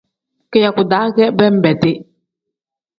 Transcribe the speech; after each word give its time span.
Kiyaku-daa 0.51 1.07
ge 1.15 1.25
benbeedi. 1.37 1.93